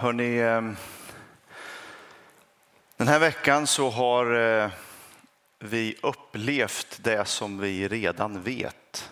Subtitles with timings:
[0.00, 0.76] Hörrni, ehm,
[2.96, 4.70] den här veckan så har eh,
[5.58, 9.10] vi upplevt det som vi redan vet.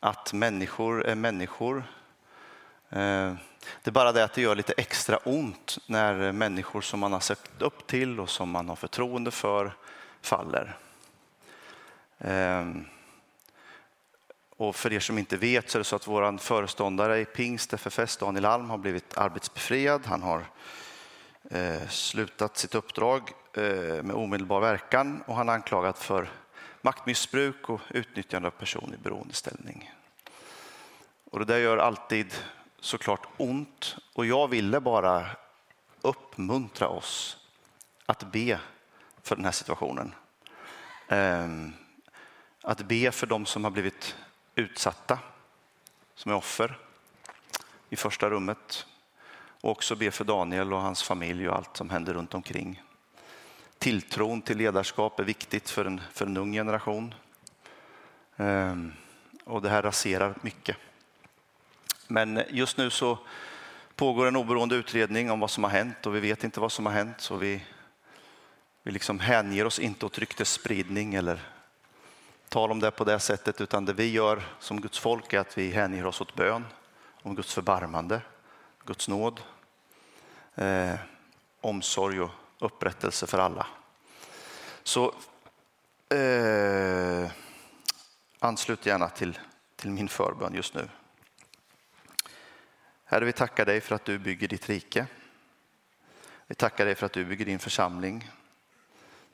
[0.00, 1.84] Att människor är människor.
[2.90, 3.36] Ehm,
[3.82, 7.20] det är bara det att det gör lite extra ont när människor som man har
[7.20, 9.72] sett upp till och som man har förtroende för
[10.20, 10.76] faller.
[12.18, 12.84] Ehm,
[14.60, 17.72] och för er som inte vet så är det så att vår föreståndare i pingst
[17.72, 20.06] FFS, Daniel Alm, har blivit arbetsbefriad.
[20.06, 20.44] Han har
[21.50, 23.62] eh, slutat sitt uppdrag eh,
[24.02, 26.30] med omedelbar verkan och han är anklagad för
[26.82, 29.92] maktmissbruk och utnyttjande av person i beroendeställning.
[31.30, 32.34] Och det där gör alltid
[32.80, 35.26] såklart ont och jag ville bara
[36.00, 37.36] uppmuntra oss
[38.06, 38.60] att be
[39.22, 40.14] för den här situationen.
[41.08, 41.48] Eh,
[42.62, 44.16] att be för de som har blivit
[44.54, 45.18] utsatta
[46.14, 46.78] som är offer
[47.90, 48.86] i första rummet.
[49.60, 52.82] Och också be för Daniel och hans familj och allt som händer runt omkring.
[53.78, 57.14] Tilltron till ledarskap är viktigt för en, för en ung generation.
[58.36, 58.92] Ehm,
[59.44, 60.76] och det här raserar mycket.
[62.06, 63.18] Men just nu så
[63.94, 66.86] pågår en oberoende utredning om vad som har hänt och vi vet inte vad som
[66.86, 67.20] har hänt.
[67.20, 67.64] Så vi,
[68.82, 71.40] vi liksom hänger oss inte åt ryktesspridning eller
[72.50, 75.58] tal om det på det sättet, utan det vi gör som Guds folk är att
[75.58, 76.64] vi hänger oss åt bön
[77.22, 78.22] om Guds förbarmande,
[78.84, 79.40] Guds nåd,
[80.54, 80.94] eh,
[81.60, 83.66] omsorg och upprättelse för alla.
[84.82, 85.14] Så
[86.16, 87.30] eh,
[88.38, 89.38] anslut gärna till,
[89.76, 90.88] till min förbön just nu.
[93.04, 95.06] Herre, vi tackar dig för att du bygger ditt rike.
[96.46, 98.30] Vi tackar dig för att du bygger din församling.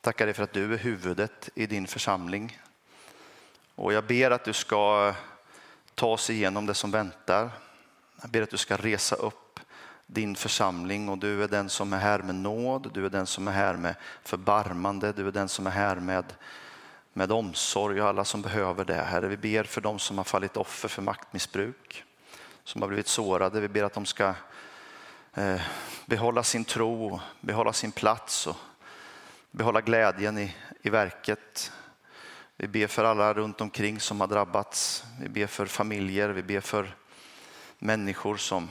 [0.00, 2.58] Tackar dig för att du är huvudet i din församling.
[3.78, 5.14] Och jag ber att du ska
[5.94, 7.50] ta oss igenom det som väntar.
[8.20, 9.60] Jag ber att du ska resa upp
[10.06, 13.48] din församling och du är den som är här med nåd, du är den som
[13.48, 16.24] är här med förbarmande, du är den som är här med,
[17.12, 18.94] med omsorg och alla som behöver det.
[18.94, 22.04] Herre, vi ber för dem som har fallit offer för maktmissbruk,
[22.64, 23.60] som har blivit sårade.
[23.60, 24.34] Vi ber att de ska
[25.34, 25.60] eh,
[26.06, 28.56] behålla sin tro, behålla sin plats och
[29.50, 31.72] behålla glädjen i, i verket.
[32.56, 35.04] Vi ber för alla runt omkring som har drabbats.
[35.20, 36.96] Vi ber för familjer, vi ber för
[37.78, 38.68] människor som,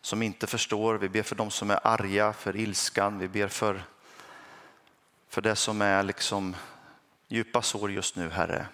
[0.00, 0.94] som inte förstår.
[0.94, 3.18] Vi ber för de som är arga, för ilskan.
[3.18, 3.84] Vi ber för,
[5.28, 6.56] för det som är liksom
[7.28, 8.66] djupa sår just nu, Herre.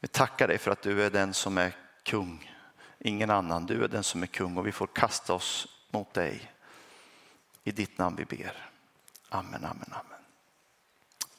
[0.00, 2.52] Vi tackar dig för att du är den som är kung,
[2.98, 3.66] ingen annan.
[3.66, 6.52] Du är den som är kung och vi får kasta oss mot dig.
[7.64, 8.68] I ditt namn vi ber.
[9.28, 10.20] Amen, amen, amen.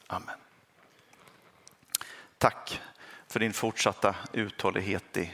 [0.07, 0.42] Amen.
[2.43, 2.81] Tack
[3.27, 5.31] för din fortsatta uthållighet i,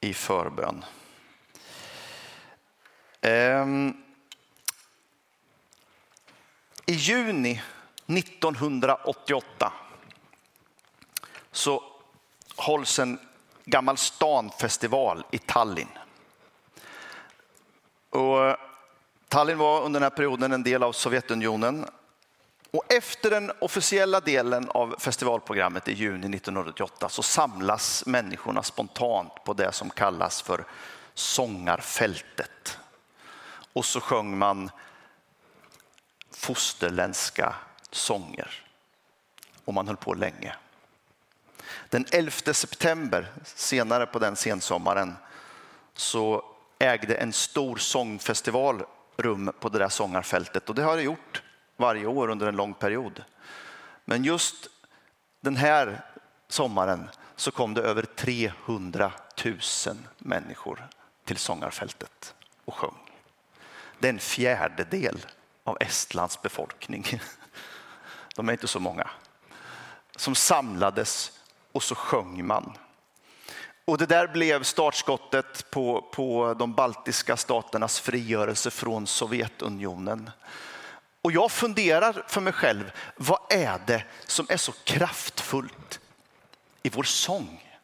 [0.00, 0.84] i förbön.
[3.20, 3.96] Ehm,
[6.86, 7.62] I juni
[8.06, 9.72] 1988
[11.50, 11.82] så
[12.56, 13.18] hålls en
[13.64, 15.98] Gammal stanfestival i Tallinn.
[18.10, 18.56] Och
[19.28, 21.86] Tallinn var under den här perioden en del av Sovjetunionen
[22.70, 29.52] och efter den officiella delen av festivalprogrammet i juni 1988 så samlas människorna spontant på
[29.52, 30.64] det som kallas för
[31.14, 32.78] sångarfältet.
[33.72, 34.70] Och så sjöng man
[36.30, 37.54] fosterländska
[37.90, 38.64] sånger.
[39.64, 40.54] Och man höll på länge.
[41.88, 45.16] Den 11 september, senare på den sensommaren,
[45.94, 46.44] så
[46.78, 48.82] ägde en stor sångfestival
[49.16, 50.68] rum på det där sångarfältet.
[50.68, 51.42] Och det har det gjort
[51.78, 53.24] varje år under en lång period.
[54.04, 54.68] Men just
[55.40, 56.04] den här
[56.48, 59.12] sommaren så kom det över 300
[59.44, 59.58] 000
[60.18, 60.88] människor
[61.24, 62.34] till sångarfältet
[62.64, 63.10] och sjöng.
[63.98, 65.26] Det är en fjärdedel
[65.64, 67.04] av Estlands befolkning.
[68.34, 69.10] De är inte så många.
[70.16, 71.40] Som samlades
[71.72, 72.72] och så sjöng man.
[73.84, 80.30] Och det där blev startskottet på, på de baltiska staternas frigörelse från Sovjetunionen.
[81.28, 86.00] Och jag funderar för mig själv, vad är det som är så kraftfullt
[86.82, 87.78] i vår sång?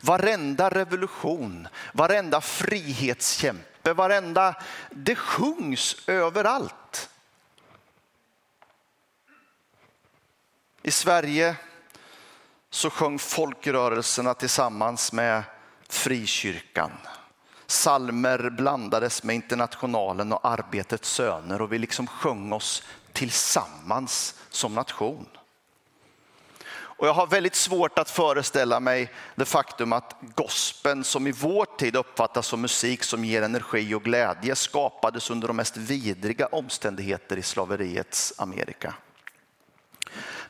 [0.00, 4.54] Varenda revolution, varenda frihetskämpe, varenda,
[4.90, 7.10] det sjungs överallt.
[10.82, 11.56] I Sverige
[12.70, 15.42] så sjöng folkrörelserna tillsammans med
[15.88, 16.92] frikyrkan.
[17.66, 22.82] Salmer blandades med Internationalen och Arbetets söner och vi liksom sjöng oss
[23.12, 25.26] tillsammans som nation.
[26.98, 31.66] Och jag har väldigt svårt att föreställa mig det faktum att gospeln som i vår
[31.78, 37.36] tid uppfattas som musik som ger energi och glädje skapades under de mest vidriga omständigheter
[37.36, 38.94] i slaveriets Amerika.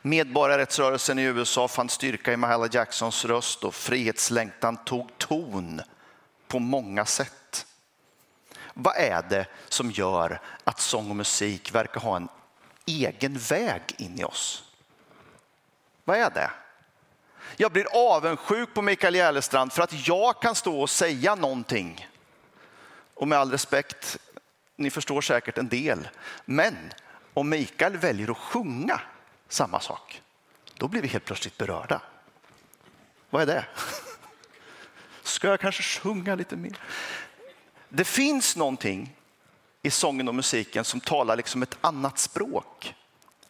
[0.01, 5.81] Medborgarrättsrörelsen i USA fann styrka i Mahala Jacksons röst och frihetslängtan tog ton
[6.47, 7.65] på många sätt.
[8.73, 12.29] Vad är det som gör att sång och musik verkar ha en
[12.85, 14.63] egen väg in i oss?
[16.03, 16.51] Vad är det?
[17.55, 22.07] Jag blir avundsjuk på Mikael Järlestrand för att jag kan stå och säga någonting.
[23.13, 24.17] Och med all respekt,
[24.75, 26.09] ni förstår säkert en del.
[26.45, 26.93] Men
[27.33, 29.01] om Mikael väljer att sjunga
[29.49, 30.21] samma sak,
[30.73, 32.01] då blir vi helt plötsligt berörda.
[33.29, 33.65] Vad är det?
[35.27, 36.77] Ska jag kanske sjunga lite mer?
[37.89, 39.15] Det finns någonting
[39.81, 42.95] i sången och musiken som talar liksom ett annat språk.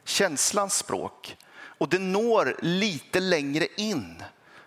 [0.04, 1.38] Känslans språk.
[1.52, 4.24] Och det når lite längre in.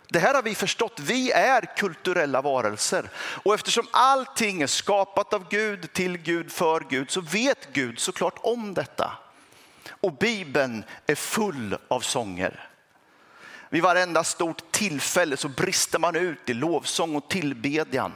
[0.09, 1.01] Det här har vi förstått.
[1.01, 3.11] Vi är kulturella varelser.
[3.17, 8.39] Och eftersom allting är skapat av Gud, till Gud, för Gud, så vet Gud såklart
[8.43, 9.13] om detta.
[9.91, 12.70] Och Bibeln är full av sånger.
[13.73, 18.13] Vid varenda stort tillfälle så brister man ut i lovsång och tillbedjan.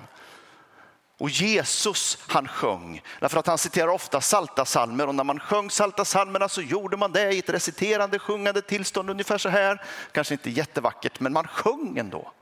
[1.19, 5.71] Och Jesus han sjöng, därför att han citerar ofta salta salmer och när man sjöng
[5.71, 9.85] salta salmerna så gjorde man det i ett reciterande, sjungande tillstånd ungefär så här.
[10.12, 12.33] Kanske inte jättevackert, men man sjöng ändå.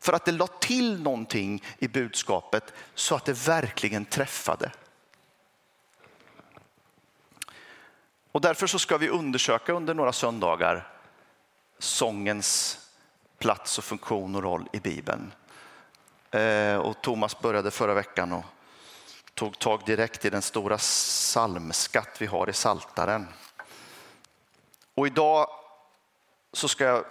[0.00, 4.72] För att det la till någonting i budskapet så att det verkligen träffade.
[8.32, 10.91] Och därför så ska vi undersöka under några söndagar
[11.82, 12.78] sångens
[13.38, 15.32] plats och funktion och roll i Bibeln.
[16.30, 18.44] Eh, och Thomas började förra veckan och
[19.34, 23.28] tog tag direkt i den stora psalmskatt vi har i Saltaren.
[24.94, 25.46] Och idag
[26.52, 27.04] så ska jag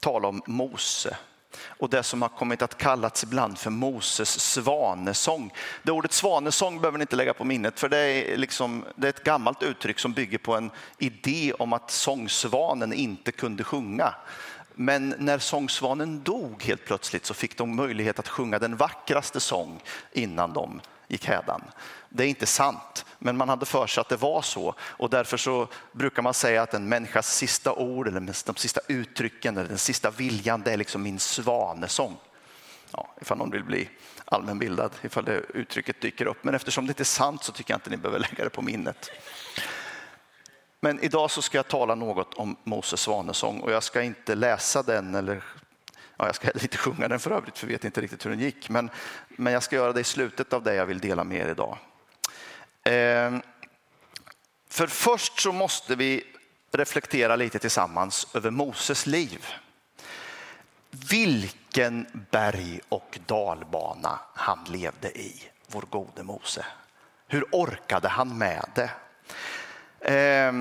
[0.00, 1.16] tala om Mose
[1.66, 5.52] och det som har kommit att kallats ibland för Moses svanesång.
[5.82, 9.10] Det ordet svanesång behöver ni inte lägga på minnet för det är, liksom, det är
[9.10, 14.14] ett gammalt uttryck som bygger på en idé om att sångsvanen inte kunde sjunga.
[14.74, 19.82] Men när sångsvanen dog helt plötsligt så fick de möjlighet att sjunga den vackraste sång
[20.12, 21.62] innan de gick hädan.
[22.08, 25.36] Det är inte sant, men man hade för sig att det var så och därför
[25.36, 29.78] så brukar man säga att en människas sista ord eller de sista uttrycken eller den
[29.78, 32.16] sista viljan, det är liksom min svanesång.
[32.90, 33.88] Ja, ifall någon vill bli
[34.24, 36.44] allmänbildad, ifall det uttrycket dyker upp.
[36.44, 38.62] Men eftersom det inte är sant så tycker jag inte ni behöver lägga det på
[38.62, 39.10] minnet.
[40.80, 44.82] Men idag så ska jag tala något om Moses svanesång och jag ska inte läsa
[44.82, 45.44] den eller
[46.16, 48.30] ja, jag ska heller inte sjunga den för övrigt för jag vet inte riktigt hur
[48.30, 48.68] den gick.
[48.68, 48.90] Men,
[49.28, 51.78] men jag ska göra det i slutet av det jag vill dela med er idag.
[52.84, 53.40] Eh,
[54.68, 56.24] för först så måste vi
[56.72, 59.46] reflektera lite tillsammans över Moses liv.
[61.10, 66.66] Vilken berg och dalbana han levde i, vår gode Mose.
[67.28, 68.90] Hur orkade han med det?
[70.14, 70.52] Eh,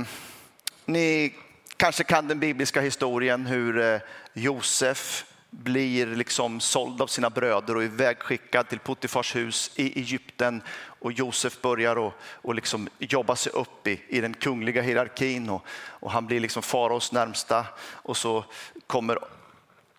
[0.86, 1.36] ni
[1.78, 4.00] kanske kan den bibliska historien hur eh,
[4.34, 5.26] Josef
[5.62, 10.62] blir liksom såld av sina bröder och ivägskickad till Puttifars hus i Egypten.
[11.00, 15.66] Och Josef börjar och, och liksom jobba sig upp i, i den kungliga hierarkin och,
[15.70, 17.66] och han blir liksom faraos närmsta.
[17.80, 18.46] Och så
[18.88, 19.20] kommer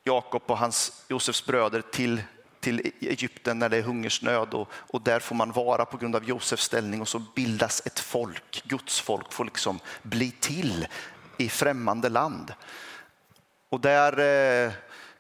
[0.05, 2.23] Jakob och hans, Josefs bröder till
[2.61, 6.25] till Egypten när det är hungersnöd och, och, där får man vara på grund av
[6.25, 10.87] Josefs ställning och så bildas ett folk, Guds folk får liksom bli till
[11.39, 12.55] i främmande land.
[13.69, 14.19] Och där
[14.67, 14.73] eh,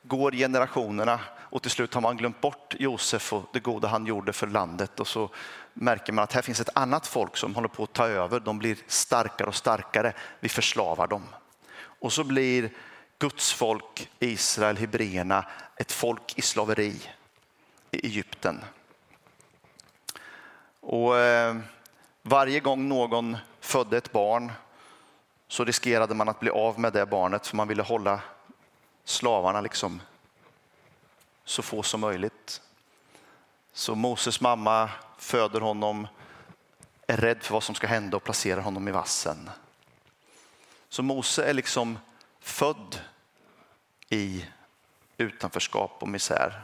[0.06, 4.32] går generationerna och till slut har man glömt bort Josef och det goda han gjorde
[4.32, 5.30] för landet och så
[5.74, 8.40] märker man att här finns ett annat folk som håller på att ta över.
[8.40, 10.12] De blir starkare och starkare.
[10.40, 11.22] Vi förslavar dem.
[11.76, 12.70] Och så blir
[13.18, 15.44] Guds folk, Israel, hebreerna,
[15.76, 17.00] ett folk i slaveri
[17.90, 18.64] i Egypten.
[20.80, 21.56] Och eh,
[22.22, 24.52] varje gång någon födde ett barn
[25.48, 28.20] så riskerade man att bli av med det barnet för man ville hålla
[29.04, 30.02] slavarna liksom
[31.44, 32.62] så få som möjligt.
[33.72, 36.06] Så Moses mamma föder honom,
[37.06, 39.50] är rädd för vad som ska hända och placerar honom i vassen.
[40.88, 41.98] Så Mose är liksom
[42.40, 43.00] född
[44.08, 44.46] i
[45.16, 46.60] utanförskap och misär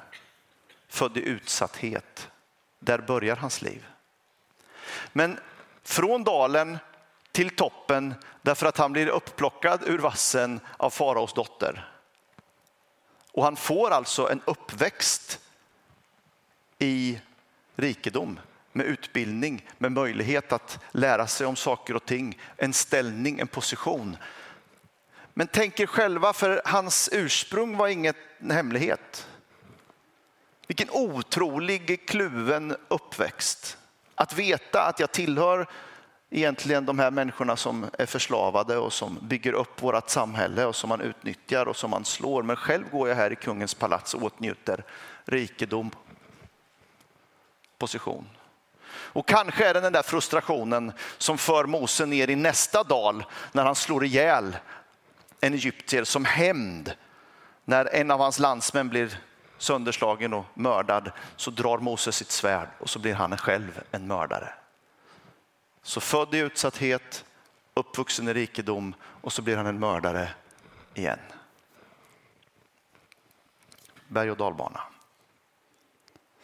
[0.88, 2.30] född i utsatthet.
[2.78, 3.86] Där börjar hans liv.
[5.12, 5.38] Men
[5.82, 6.78] från dalen
[7.32, 11.99] till toppen därför att han blir upplockad ur vassen av faraos dotter.
[13.32, 15.40] Och han får alltså en uppväxt
[16.78, 17.20] i
[17.76, 18.40] rikedom
[18.72, 24.16] med utbildning, med möjlighet att lära sig om saker och ting, en ställning, en position.
[25.34, 28.16] Men tänk er själva, för hans ursprung var inget
[28.50, 29.28] hemlighet.
[30.66, 33.78] Vilken otrolig kluven uppväxt.
[34.14, 35.66] Att veta att jag tillhör
[36.30, 40.88] egentligen de här människorna som är förslavade och som bygger upp vårt samhälle och som
[40.88, 42.42] man utnyttjar och som man slår.
[42.42, 44.84] Men själv går jag här i kungens palats och åtnjuter
[45.24, 45.90] rikedom,
[47.78, 48.28] position.
[48.92, 53.64] Och kanske är det den där frustrationen som för Mose ner i nästa dal när
[53.64, 54.56] han slår ihjäl
[55.40, 56.92] en egyptier som hämnd.
[57.64, 59.18] När en av hans landsmän blir
[59.58, 64.48] sönderslagen och mördad så drar Mose sitt svärd och så blir han själv en mördare.
[65.90, 67.24] Så född i utsatthet,
[67.74, 70.34] uppvuxen i rikedom och så blir han en mördare
[70.94, 71.18] igen.
[74.08, 74.80] Berg och dalbana.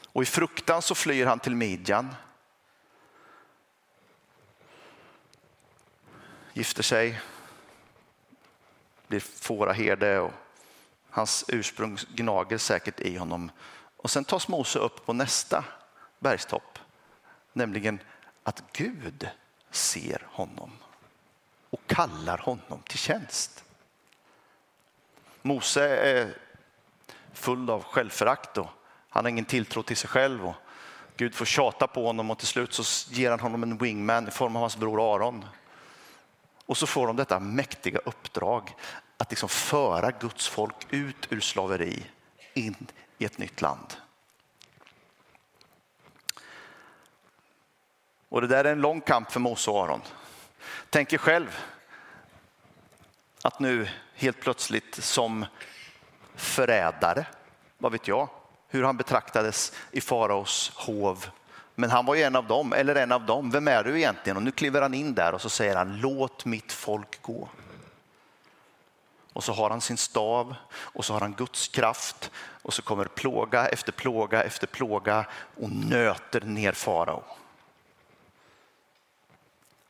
[0.07, 2.15] Och i fruktan så flyr han till Midjan.
[6.53, 7.21] Gifter sig,
[9.07, 10.33] blir fåraherde och
[11.11, 13.51] hans ursprung gnager säkert i honom.
[13.97, 15.65] Och sen tas Mose upp på nästa
[16.19, 16.79] bergstopp,
[17.53, 18.01] nämligen
[18.47, 19.29] att Gud
[19.71, 20.71] ser honom
[21.71, 23.65] och kallar honom till tjänst.
[25.43, 26.35] Mose är
[27.33, 28.69] full av självförakt och
[29.09, 30.47] han har ingen tilltro till sig själv.
[30.47, 30.55] Och
[31.17, 34.31] Gud får tjata på honom och till slut så ger han honom en wingman i
[34.31, 35.45] form av hans bror Aron.
[36.67, 38.75] Och så får de detta mäktiga uppdrag
[39.17, 42.07] att liksom föra Guds folk ut ur slaveri
[42.55, 42.87] in
[43.19, 43.97] i ett nytt land.
[48.29, 50.03] Och det där är en lång kamp för Mose och Aron.
[50.91, 51.59] Tänk er själv
[53.43, 55.47] att nu helt plötsligt som
[56.35, 57.27] förrädare,
[57.79, 58.29] vad vet jag,
[58.69, 61.27] hur han betraktades i faraos hov.
[61.75, 63.51] Men han var ju en av dem, eller en av dem.
[63.51, 64.37] Vem är du egentligen?
[64.37, 67.49] Och nu kliver han in där och så säger han låt mitt folk gå.
[69.33, 73.05] Och så har han sin stav och så har han Guds kraft och så kommer
[73.05, 75.27] plåga efter plåga efter plåga
[75.61, 77.23] och nöter ner farao.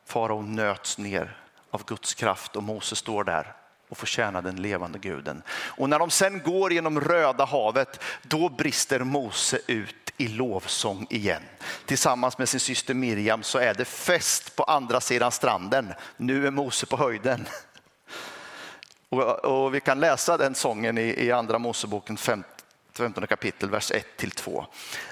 [0.07, 1.37] Farao nöts ner
[1.71, 3.53] av Guds kraft och Mose står där
[3.89, 5.41] och får tjäna den levande guden.
[5.49, 11.41] Och när de sen går genom Röda havet, då brister Mose ut i lovsång igen.
[11.85, 15.93] Tillsammans med sin syster Miriam så är det fest på andra sidan stranden.
[16.17, 17.47] Nu är Mose på höjden.
[19.09, 22.56] Och, och vi kan läsa den sången i, i Andra Moseboken 15
[22.97, 24.65] 15 kapitel, vers 1-2.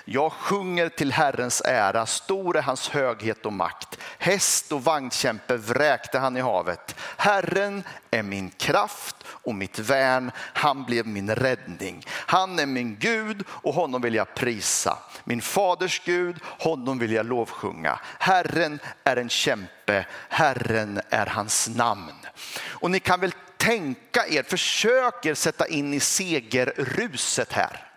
[0.06, 4.00] Jag sjunger till Herrens ära, stor är hans höghet och makt.
[4.18, 6.96] Häst och vagnkämpe vräkte han i havet.
[7.18, 12.04] Herren är min kraft och mitt värn, han blev min räddning.
[12.10, 14.98] Han är min Gud och honom vill jag prisa.
[15.24, 18.00] Min faders Gud, honom vill jag lovsjunga.
[18.20, 22.13] Herren är en kämpe, Herren är hans namn.
[22.62, 23.32] Och ni kan väl
[23.65, 27.91] tänka er, försök er sätta in i segerruset här.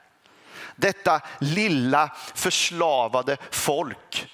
[0.76, 4.32] Detta lilla förslavade folk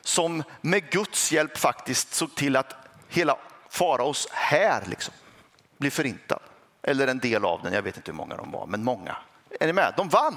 [0.00, 2.74] som med Guds hjälp faktiskt såg till att
[3.08, 3.36] hela
[3.68, 5.14] faraos här liksom
[5.78, 6.40] blir förintad.
[6.82, 9.16] Eller en del av den, jag vet inte hur många de var, men många.
[9.60, 9.94] Är ni med?
[9.96, 10.36] De vann.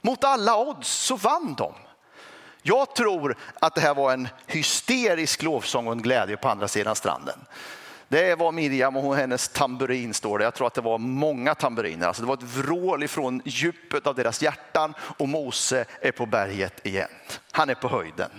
[0.00, 1.74] Mot alla odds så vann de.
[2.62, 6.96] Jag tror att det här var en hysterisk lovsång och en glädje på andra sidan
[6.96, 7.38] stranden.
[8.08, 10.44] Det var Miriam och hennes tamburin står det.
[10.44, 12.06] Jag tror att det var många tamburiner.
[12.06, 16.86] Alltså det var ett vrål ifrån djupet av deras hjärtan och Mose är på berget
[16.86, 17.08] igen.
[17.52, 18.30] Han är på höjden.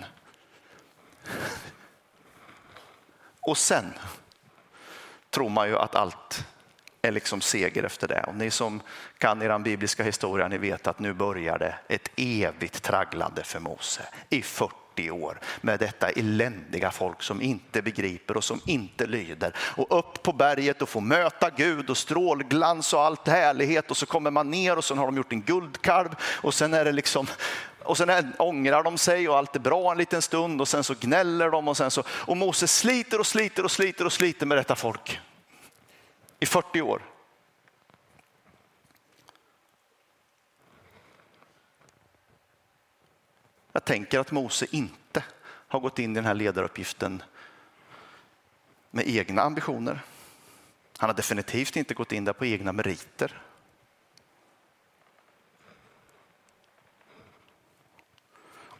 [3.40, 3.92] Och sen
[5.30, 6.46] tror man ju att allt
[7.02, 8.24] är liksom seger efter det.
[8.26, 8.80] Och ni som
[9.18, 14.02] kan er bibliska historia, ni vet att nu börjar det ett evigt tragglande för Mose
[14.28, 19.52] i 40 40 år med detta eländiga folk som inte begriper och som inte lyder.
[19.58, 24.06] Och upp på berget och få möta Gud och strålglans och allt härlighet och så
[24.06, 26.08] kommer man ner och så har de gjort en guldkalv
[26.42, 27.26] och sen är det liksom
[27.84, 30.94] och sen ångrar de sig och allt är bra en liten stund och sen så
[31.00, 34.58] gnäller de och sen så och Moses sliter och sliter och sliter och sliter med
[34.58, 35.20] detta folk
[36.40, 37.02] i 40 år.
[43.72, 47.22] Jag tänker att Mose inte har gått in i den här ledaruppgiften
[48.90, 50.00] med egna ambitioner.
[50.96, 53.42] Han har definitivt inte gått in där på egna meriter.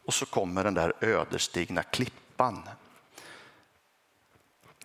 [0.04, 2.68] Och så kommer den där ödesdigra klippan.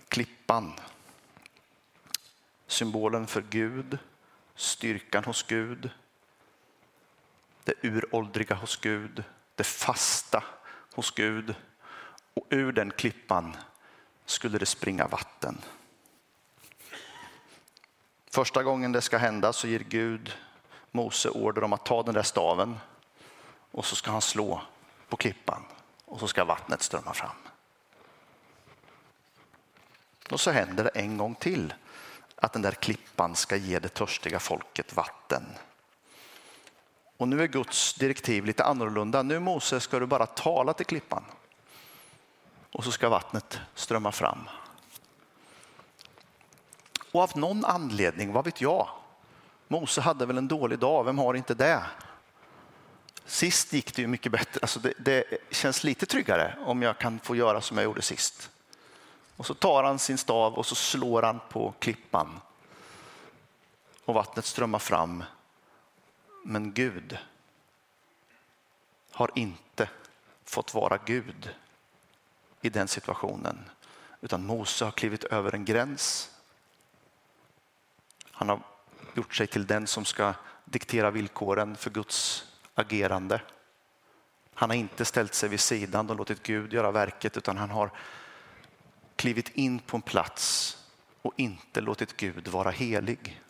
[0.07, 0.73] Klippan.
[2.67, 3.97] Symbolen för Gud,
[4.55, 5.89] styrkan hos Gud,
[7.63, 9.23] det uråldriga hos Gud,
[9.55, 10.43] det fasta
[10.93, 11.55] hos Gud
[12.33, 13.57] och ur den klippan
[14.25, 15.61] skulle det springa vatten.
[18.29, 20.37] Första gången det ska hända så ger Gud
[20.91, 22.79] Mose order om att ta den där staven
[23.71, 24.61] och så ska han slå
[25.09, 25.63] på klippan
[26.05, 27.35] och så ska vattnet strömma fram.
[30.29, 31.73] Och så händer det en gång till
[32.35, 35.45] att den där klippan ska ge det törstiga folket vatten.
[37.17, 39.23] Och nu är Guds direktiv lite annorlunda.
[39.23, 41.23] Nu Mose ska du bara tala till klippan
[42.71, 44.49] och så ska vattnet strömma fram.
[47.11, 48.87] Och av någon anledning, vad vet jag,
[49.67, 51.83] Mose hade väl en dålig dag, vem har inte det?
[53.25, 57.19] Sist gick det ju mycket bättre, alltså det, det känns lite tryggare om jag kan
[57.19, 58.49] få göra som jag gjorde sist.
[59.37, 62.39] Och så tar han sin stav och så slår han på klippan.
[64.05, 65.23] Och vattnet strömmar fram.
[66.47, 67.17] Men Gud
[69.11, 69.89] har inte
[70.43, 71.55] fått vara Gud
[72.61, 73.69] i den situationen.
[74.21, 76.31] Utan Mose har klivit över en gräns.
[78.31, 78.59] Han har
[79.15, 80.33] gjort sig till den som ska
[80.65, 83.41] diktera villkoren för Guds agerande.
[84.53, 87.91] Han har inte ställt sig vid sidan och låtit Gud göra verket utan han har
[89.15, 90.77] klivit in på en plats
[91.21, 93.41] och inte låtit Gud vara helig.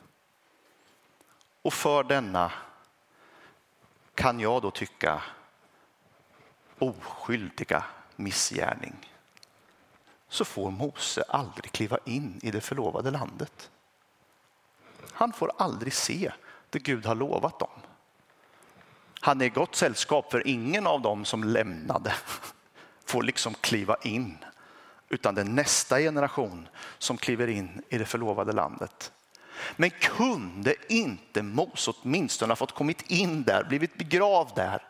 [1.62, 2.52] Och för denna
[4.16, 5.22] kan jag då tycka
[6.80, 7.84] oskyldiga
[8.16, 9.12] missgärning
[10.30, 13.72] så får Mose aldrig kliva in i det förlovade landet.
[15.12, 16.32] Han får aldrig se
[16.70, 17.70] det Gud har lovat dem.
[19.20, 22.14] Han är i gott sällskap för ingen av dem som lämnade
[23.06, 24.38] får liksom kliva in
[25.10, 26.68] utan det är nästa generation
[26.98, 29.12] som kliver in i det förlovade landet.
[29.76, 34.84] Men kunde inte Mose åtminstone ha fått kommit in där, blivit begravd där?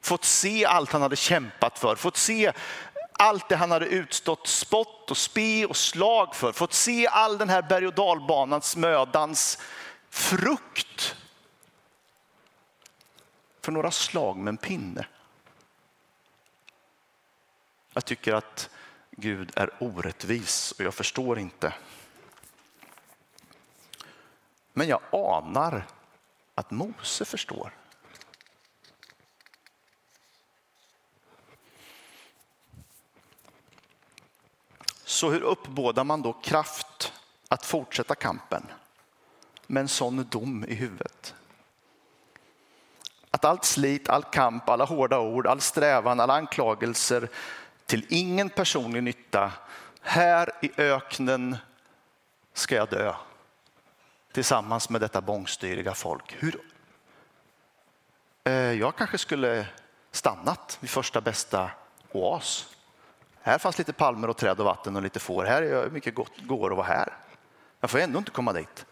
[0.00, 2.52] Fått se allt han hade kämpat för, fått se
[3.12, 7.48] allt det han hade utstått spott och spe och slag för, fått se all den
[7.48, 9.58] här berg och dalbanans mödans
[10.10, 11.16] frukt.
[13.60, 15.06] För några slag med en pinne.
[17.92, 18.70] Jag tycker att
[19.10, 21.74] Gud är orättvis och jag förstår inte.
[24.76, 25.86] Men jag anar
[26.54, 27.72] att Mose förstår.
[35.04, 37.12] Så hur uppbådar man då kraft
[37.48, 38.66] att fortsätta kampen
[39.66, 41.34] med en sån dom i huvudet?
[43.30, 47.28] Att allt slit, all kamp, alla hårda ord, all strävan, alla anklagelser
[47.86, 49.52] till ingen personlig nytta.
[50.00, 51.56] Här i öknen
[52.52, 53.14] ska jag dö
[54.34, 56.36] tillsammans med detta bångstyriga folk.
[56.38, 56.60] Hur?
[58.44, 59.66] Eh, jag kanske skulle
[60.10, 61.70] stannat vid första bästa
[62.12, 62.76] oas.
[63.40, 65.44] Här fanns lite palmer och träd och vatten och lite får.
[65.44, 67.16] Här är mycket gott, går att vara här.
[67.80, 68.86] Jag får ändå inte komma dit.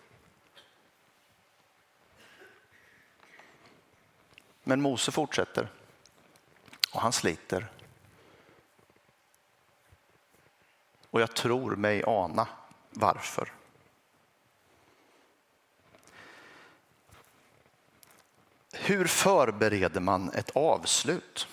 [4.64, 5.68] Men Mose fortsätter
[6.94, 7.68] och han sliter
[11.12, 12.48] Och jag tror mig ana
[12.90, 13.62] varför.
[18.73, 21.49] Hur förbereder man ett avslut?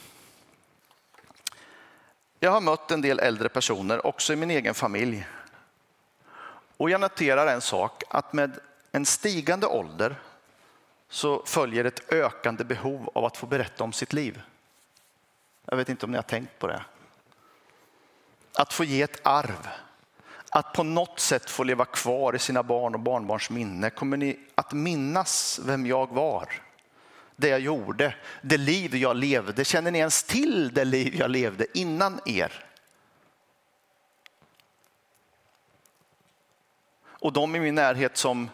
[2.40, 5.28] Jag har mött en del äldre personer, också i min egen familj.
[6.78, 8.60] Och jag noterar en sak, att med
[8.92, 10.16] en stigande ålder
[11.10, 14.42] så följer ett ökande behov av att få berätta om sitt liv.
[15.66, 16.84] Jag vet inte om ni har tänkt på det
[18.54, 19.68] att få ge ett arv.
[20.50, 23.90] Att på något sätt få leva kvar i sina barn och barnbarns minne.
[23.90, 26.62] Kommer ni att minnas vem jag var?
[27.40, 29.66] Det jag gjorde, det liv jag levde.
[29.66, 32.66] Känner ni ens till det liv jag levde innan er?
[37.04, 38.50] Och de i min närhet som,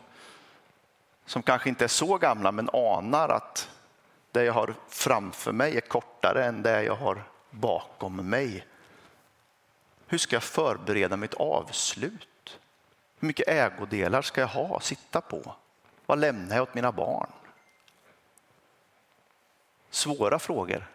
[1.25, 3.69] som kanske inte är så gamla men anar att
[4.31, 8.65] det jag har framför mig är kortare än det jag har bakom mig.
[10.07, 12.59] Hur ska jag förbereda mitt avslut?
[13.19, 15.55] Hur mycket ägodelar ska jag ha, sitta på?
[16.05, 17.29] Vad lämnar jag åt mina barn?
[19.95, 20.87] Svåra frågor.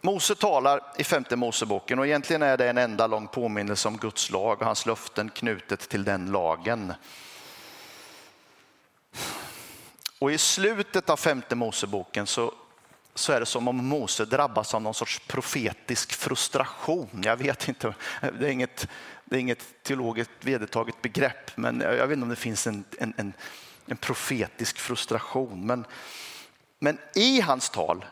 [0.00, 4.30] Mose talar i femte Moseboken och egentligen är det en enda lång påminnelse om Guds
[4.30, 6.92] lag och hans löften knutet till den lagen.
[10.18, 12.54] Och i slutet av femte Moseboken så,
[13.18, 17.22] så är det som om Mose drabbas av någon sorts profetisk frustration.
[17.24, 18.88] Jag vet inte, det är inget,
[19.24, 23.14] det är inget teologiskt vedertaget begrepp, men jag vet inte om det finns en, en,
[23.16, 23.32] en,
[23.86, 25.66] en profetisk frustration.
[25.66, 25.84] Men,
[26.78, 28.04] men i hans tal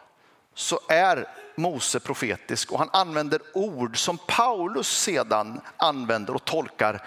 [0.54, 7.02] så är Mose profetisk och han använder ord som Paulus sedan använder och tolkar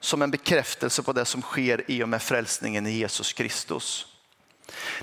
[0.00, 4.06] som en bekräftelse på det som sker i och med frälsningen i Jesus Kristus.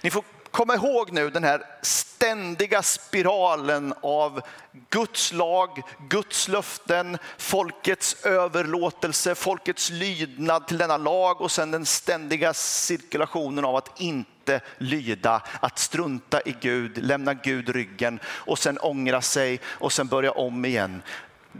[0.02, 4.42] Ni får Kom ihåg nu den här ständiga spiralen av
[4.90, 12.54] Guds lag, Guds löften, folkets överlåtelse, folkets lydnad till denna lag och sen den ständiga
[12.54, 19.22] cirkulationen av att inte lyda, att strunta i Gud, lämna Gud ryggen och sen ångra
[19.22, 21.02] sig och sen börja om igen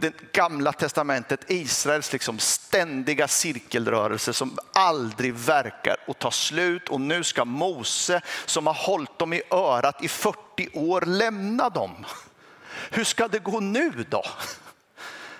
[0.00, 6.88] det gamla testamentet, Israels liksom ständiga cirkelrörelse som aldrig verkar att ta slut.
[6.88, 12.06] Och nu ska Mose som har hållit dem i örat i 40 år lämna dem.
[12.90, 14.24] Hur ska det gå nu då?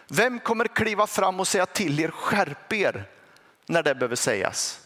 [0.09, 3.05] Vem kommer kliva fram och säga till er, skärp er
[3.66, 4.81] när det behöver sägas?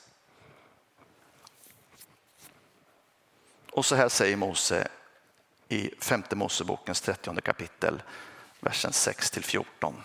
[3.70, 4.88] Och så här säger Mose
[5.68, 8.02] i femte Mosebokens 30 kapitel
[8.64, 10.03] versen 6 till 14.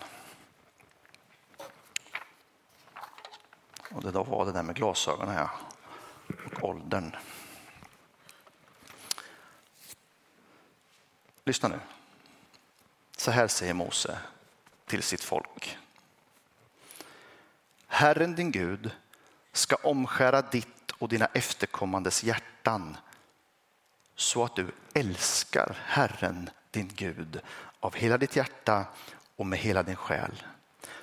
[3.90, 5.48] Och det då var det där med glasögonen här
[6.44, 7.16] och åldern.
[11.44, 11.80] Lyssna nu.
[13.16, 14.18] Så här säger Mose
[14.86, 15.78] till sitt folk.
[17.86, 18.90] Herren din Gud
[19.52, 22.96] ska omskära ditt och dina efterkommandes hjärtan
[24.14, 27.40] så att du älskar Herren din Gud
[27.80, 28.84] av hela ditt hjärta
[29.36, 30.42] och med hela din själ.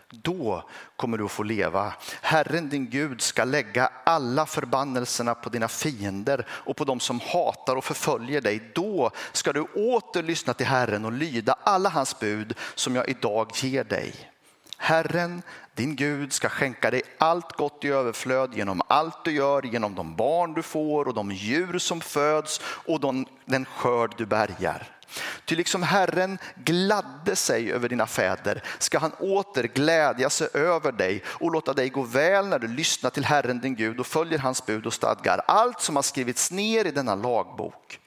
[0.09, 1.93] Då kommer du att få leva.
[2.21, 7.75] Herren din Gud ska lägga alla förbannelserna på dina fiender och på dem som hatar
[7.75, 8.71] och förföljer dig.
[8.75, 13.51] Då ska du åter lyssna till Herren och lyda alla hans bud som jag idag
[13.55, 14.31] ger dig.
[14.77, 15.41] Herren,
[15.75, 20.15] din Gud, ska skänka dig allt gott i överflöd genom allt du gör, genom de
[20.15, 22.99] barn du får och de djur som föds och
[23.45, 24.96] den skörd du bärgar.
[25.45, 31.23] Ty liksom Herren gladde sig över dina fäder ska han åter glädja sig över dig
[31.27, 34.65] och låta dig gå väl när du lyssnar till Herren din Gud och följer hans
[34.65, 35.41] bud och stadgar.
[35.47, 37.99] Allt som har skrivits ner i denna lagbok.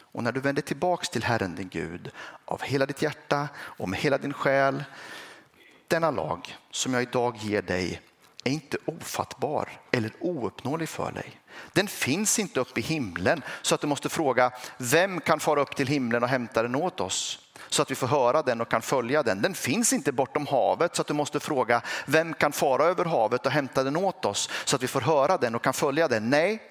[0.00, 2.10] Och när du vänder tillbaks till Herren din Gud
[2.44, 4.84] av hela ditt hjärta och med hela din själ.
[5.88, 8.00] Denna lag som jag idag ger dig
[8.44, 11.40] är inte ofattbar eller ouppnåelig för dig.
[11.72, 15.76] Den finns inte uppe i himlen så att du måste fråga vem kan fara upp
[15.76, 17.38] till himlen och hämta den åt oss?
[17.68, 19.42] Så att vi får höra den och kan följa den.
[19.42, 23.46] Den finns inte bortom havet så att du måste fråga vem kan fara över havet
[23.46, 24.50] och hämta den åt oss?
[24.64, 26.30] Så att vi får höra den och kan följa den.
[26.30, 26.62] Nej,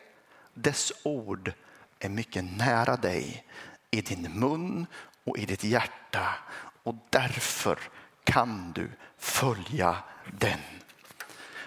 [0.54, 1.54] dess ord
[2.00, 3.46] är mycket nära dig
[3.92, 4.88] i din mun
[5.24, 6.36] och i ditt hjärta
[6.84, 7.80] och därför
[8.24, 9.96] kan du följa
[10.40, 10.60] den.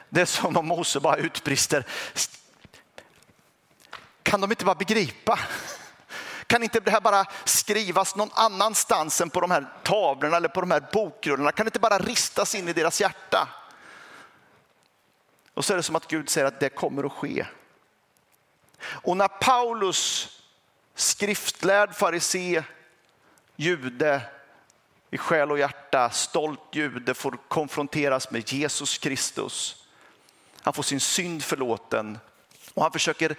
[0.09, 1.87] Det är som om Mose bara utbrister.
[4.27, 5.39] Kan de inte bara begripa?
[6.47, 10.61] Kan inte det här bara skrivas någon annanstans än på de här tavlorna eller på
[10.61, 11.53] de här bokrullarna?
[11.53, 13.49] Kan det inte bara ristas in i deras hjärta?
[15.55, 17.47] Och så är det som att Gud säger att det kommer att ske.
[18.83, 20.29] Och när Paulus,
[20.95, 22.63] skriftlärd farisé,
[23.57, 24.21] jude
[25.11, 29.87] i själ och hjärta, stolt jude får konfronteras med Jesus Kristus
[30.67, 32.19] han får sin synd förlåten
[32.75, 33.37] och han försöker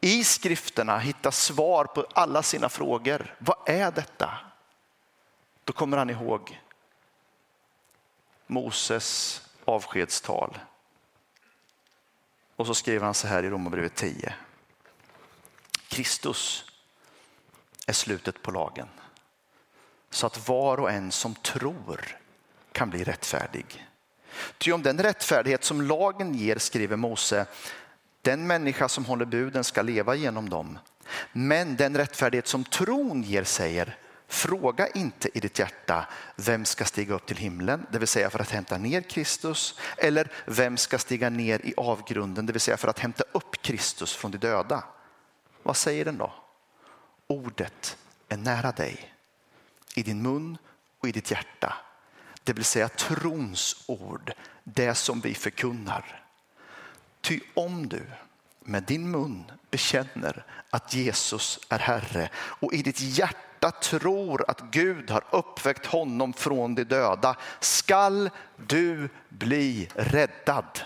[0.00, 3.34] i skrifterna hitta svar på alla sina frågor.
[3.38, 4.38] Vad är detta?
[5.64, 6.60] Då kommer han ihåg
[8.46, 10.58] Moses avskedstal.
[12.56, 14.34] Och så skriver han så här i Romarbrevet 10.
[15.88, 16.64] Kristus
[17.86, 18.88] är slutet på lagen
[20.10, 22.18] så att var och en som tror
[22.72, 23.86] kan bli rättfärdig.
[24.58, 27.46] Ty om den rättfärdighet som lagen ger, skriver Mose,
[28.22, 30.78] den människa som håller buden ska leva genom dem.
[31.32, 33.96] Men den rättfärdighet som tron ger säger,
[34.28, 38.38] fråga inte i ditt hjärta vem ska stiga upp till himlen, det vill säga för
[38.38, 42.88] att hämta ner Kristus, eller vem ska stiga ner i avgrunden, det vill säga för
[42.88, 44.84] att hämta upp Kristus från de döda.
[45.62, 46.32] Vad säger den då?
[47.26, 47.96] Ordet
[48.28, 49.14] är nära dig,
[49.94, 50.58] i din mun
[50.98, 51.74] och i ditt hjärta
[52.48, 54.32] det vill säga trons ord,
[54.64, 56.24] det som vi förkunnar.
[57.20, 58.02] Ty om du
[58.60, 65.10] med din mun bekänner att Jesus är Herre och i ditt hjärta tror att Gud
[65.10, 70.80] har uppväckt honom från de döda skall du bli räddad.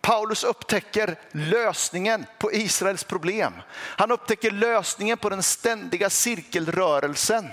[0.00, 3.52] Paulus upptäcker lösningen på Israels problem.
[3.72, 7.48] Han upptäcker lösningen på den ständiga cirkelrörelsen.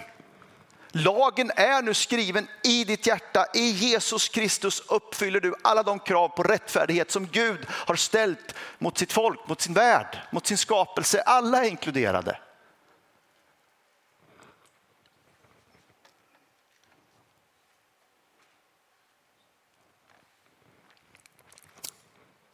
[0.92, 3.46] Lagen är nu skriven i ditt hjärta.
[3.54, 8.98] I Jesus Kristus uppfyller du alla de krav på rättfärdighet som Gud har ställt mot
[8.98, 11.22] sitt folk, mot sin värld, mot sin skapelse.
[11.22, 12.40] Alla är inkluderade.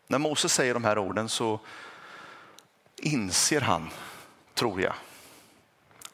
[0.08, 1.60] När Moses säger de här orden så
[2.96, 3.90] inser han,
[4.54, 4.94] tror jag,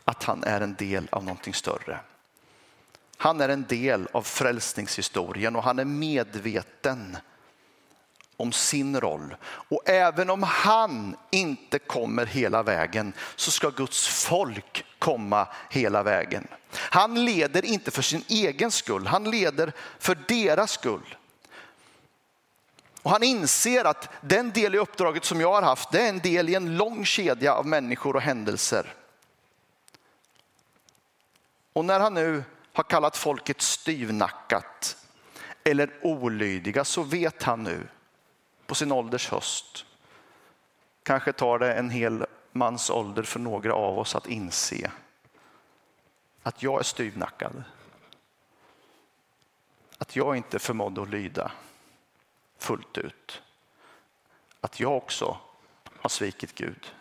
[0.05, 1.99] att han är en del av någonting större.
[3.21, 7.17] Han är en del av frälsningshistorien och han är medveten
[8.37, 9.35] om sin roll.
[9.43, 16.47] Och även om han inte kommer hela vägen så ska Guds folk komma hela vägen.
[16.73, 21.15] Han leder inte för sin egen skull, han leder för deras skull.
[23.01, 26.19] Och han inser att den del i uppdraget som jag har haft, det är en
[26.19, 28.93] del i en lång kedja av människor och händelser.
[31.73, 34.97] Och när han nu har kallat folket styvnackat
[35.63, 37.87] eller olydiga så vet han nu
[38.65, 39.85] på sin ålders höst.
[41.03, 44.91] Kanske tar det en hel mans ålder för några av oss att inse
[46.43, 47.63] att jag är styvnackad.
[49.97, 51.51] Att jag inte förmådde att lyda
[52.57, 53.41] fullt ut.
[54.61, 55.37] Att jag också
[55.85, 56.93] har svikit Gud.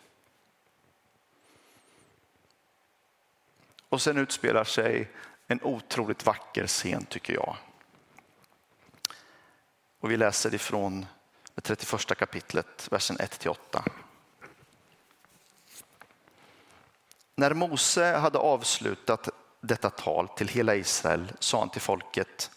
[3.88, 5.10] Och sen utspelar sig
[5.50, 7.56] en otroligt vacker scen tycker jag.
[10.00, 11.06] Och vi läser ifrån
[11.54, 13.56] det 31 kapitlet, versen 1-8.
[17.34, 19.28] När Mose hade avslutat
[19.60, 22.50] detta tal till hela Israel sa han till folket,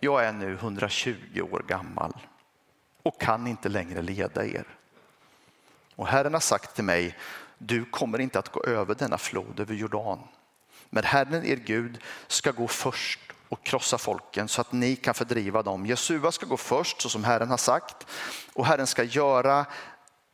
[0.00, 2.12] jag är nu 120 år gammal
[3.02, 4.66] och kan inte längre leda er.
[5.94, 7.18] Och Herren har sagt till mig,
[7.58, 10.18] du kommer inte att gå över denna flod över Jordan.
[10.90, 15.62] Men Herren er Gud ska gå först och krossa folken så att ni kan fördriva
[15.62, 15.86] dem.
[15.86, 18.06] Jesua ska gå först så som Herren har sagt
[18.52, 19.66] och Herren ska göra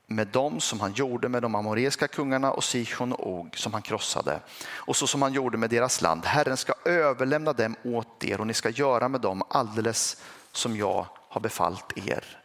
[0.06, 3.82] med dem som han gjorde med de amoreiska kungarna och Sichon och Og som han
[3.82, 6.24] krossade och så som han gjorde med deras land.
[6.24, 10.16] Herren ska överlämna dem åt er och ni ska göra med dem alldeles
[10.52, 12.38] som jag har befallt er.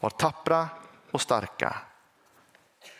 [0.00, 0.68] Var tappra
[1.10, 1.76] och starka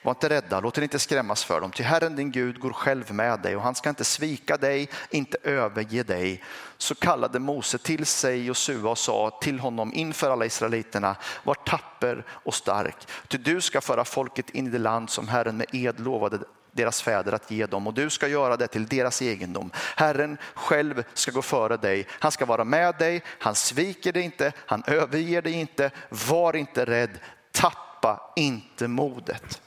[0.02, 1.70] var inte rädda, låt er inte skrämmas för dem.
[1.70, 5.38] Ty Herren din Gud går själv med dig och han ska inte svika dig, inte
[5.42, 6.42] överge dig.
[6.78, 12.24] Så kallade Mose till sig Josua och sa till honom inför alla israeliterna, var tapper
[12.28, 12.96] och stark.
[13.28, 16.38] Ty du ska föra folket in i det land som Herren med ed lovade
[16.74, 19.70] deras fäder att ge dem och du ska göra det till deras egendom.
[19.74, 22.06] Herren själv ska gå före dig.
[22.10, 23.22] Han ska vara med dig.
[23.26, 24.52] Han sviker dig inte.
[24.66, 25.90] Han överger dig inte.
[26.08, 27.18] Var inte rädd.
[27.52, 29.60] Tappa inte modet.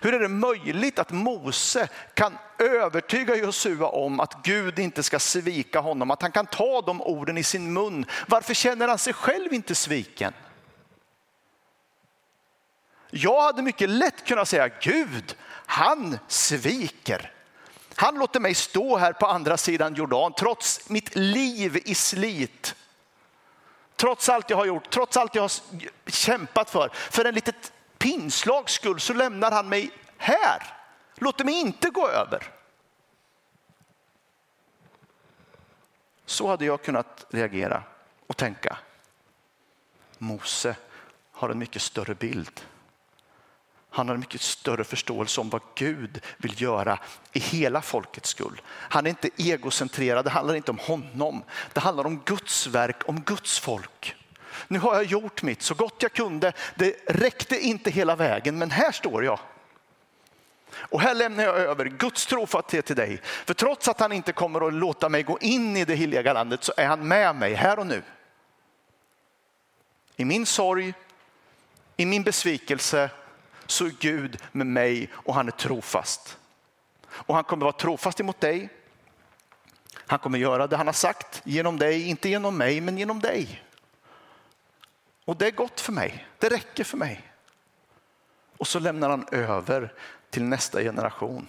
[0.00, 5.80] Hur är det möjligt att Mose kan övertyga Josua om att Gud inte ska svika
[5.80, 8.06] honom, att han kan ta de orden i sin mun?
[8.26, 10.32] Varför känner han sig själv inte sviken?
[13.10, 15.36] Jag hade mycket lätt kunnat säga Gud,
[15.66, 17.32] han sviker.
[17.94, 22.74] Han låter mig stå här på andra sidan Jordan trots mitt liv i slit.
[23.96, 25.52] Trots allt jag har gjort, trots allt jag har
[26.06, 26.90] kämpat för.
[26.92, 30.62] För en litet pinslags skull så lämnar han mig här.
[31.14, 32.42] Låter mig inte gå över.
[36.26, 37.82] Så hade jag kunnat reagera
[38.26, 38.78] och tänka.
[40.18, 40.76] Mose
[41.32, 42.60] har en mycket större bild.
[43.90, 46.98] Han har en mycket större förståelse om vad Gud vill göra
[47.32, 48.60] i hela folkets skull.
[48.66, 51.44] Han är inte egocentrerad, det handlar inte om honom.
[51.72, 54.16] Det handlar om Guds verk, om Guds folk.
[54.68, 56.52] Nu har jag gjort mitt så gott jag kunde.
[56.74, 59.38] Det räckte inte hela vägen, men här står jag.
[60.74, 63.20] Och här lämnar jag över Guds trofasthet till dig.
[63.22, 66.64] För trots att han inte kommer att låta mig gå in i det heliga landet
[66.64, 68.02] så är han med mig här och nu.
[70.16, 70.94] I min sorg,
[71.96, 73.10] i min besvikelse
[73.66, 76.38] så är Gud med mig och han är trofast.
[77.10, 78.68] Och han kommer vara trofast emot dig.
[79.96, 83.62] Han kommer göra det han har sagt genom dig, inte genom mig men genom dig.
[85.28, 86.26] Och det är gott för mig.
[86.38, 87.32] Det räcker för mig.
[88.56, 89.94] Och så lämnar han över
[90.30, 91.48] till nästa generation.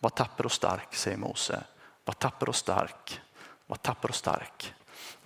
[0.00, 1.64] Var tapper och stark, säger Mose.
[2.04, 3.20] Var tapper och stark.
[3.66, 4.74] Var tapper och stark.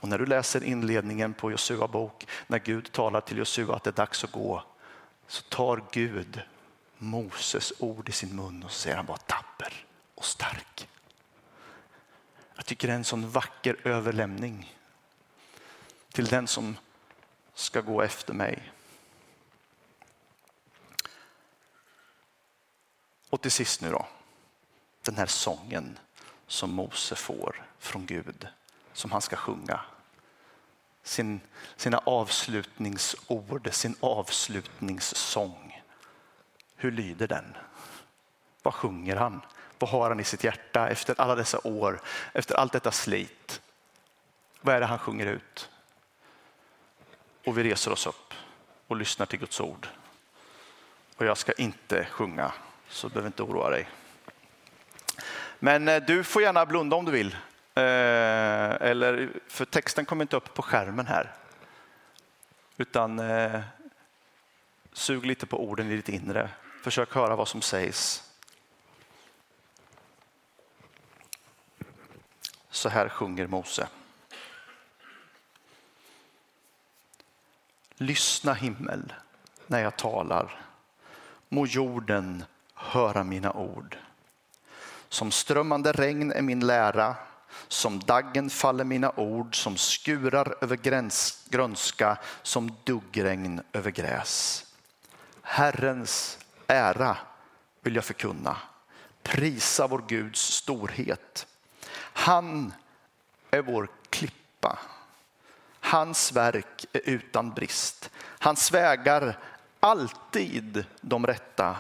[0.01, 3.91] Och när du läser inledningen på Josua bok, när Gud talar till Josua att det
[3.91, 4.63] är dags att gå,
[5.27, 6.43] så tar Gud
[6.99, 10.89] Moses ord i sin mun och säger han var tapper och stark.
[12.55, 14.75] Jag tycker det är en sån vacker överlämning
[16.19, 16.77] till den som
[17.55, 18.73] ska gå efter mig.
[23.31, 24.07] Och till sist nu då,
[25.03, 25.99] den här sången
[26.47, 28.49] som Mose får från Gud,
[28.93, 29.81] som han ska sjunga.
[31.03, 31.41] Sin,
[31.77, 35.83] sina avslutningsord, sin avslutningssång.
[36.77, 37.57] Hur lyder den?
[38.63, 39.41] Vad sjunger han?
[39.79, 42.01] Vad har han i sitt hjärta efter alla dessa år,
[42.33, 43.61] efter allt detta slit?
[44.61, 45.71] Vad är det han sjunger ut?
[47.49, 48.35] Och vi reser oss upp
[48.87, 49.89] och lyssnar till Guds ord.
[51.17, 52.53] Och jag ska inte sjunga,
[52.89, 53.89] så du behöver inte oroa dig.
[55.59, 57.37] Men eh, du får gärna blunda om du vill.
[57.75, 57.83] Eh,
[58.91, 61.35] eller, för texten kommer inte upp på skärmen här.
[62.77, 63.61] Utan eh,
[64.93, 66.51] sug lite på orden i ditt inre.
[66.83, 68.25] Försök höra vad som sägs.
[72.71, 73.89] Så här sjunger Mose.
[78.01, 79.13] Lyssna himmel
[79.67, 80.61] när jag talar.
[81.49, 83.97] Må jorden höra mina ord.
[85.09, 87.17] Som strömmande regn är min lära,
[87.69, 94.65] som daggen faller mina ord, som skurar över gräns, grönska, som duggregn över gräs.
[95.43, 97.17] Herrens ära
[97.81, 98.57] vill jag förkunna,
[99.23, 101.47] prisa vår Guds storhet.
[102.13, 102.73] Han
[103.51, 104.79] är vår klippa,
[105.89, 108.11] hans verk är utan brist.
[108.19, 109.39] Hans vägar
[109.81, 111.77] alltid de rätta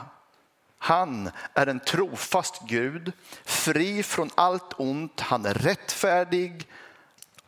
[0.79, 3.13] han är en trofast Gud,
[3.45, 5.21] fri från allt ont.
[5.21, 6.69] Han är rättfärdig